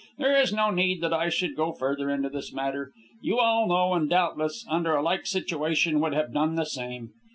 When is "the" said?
6.55-6.65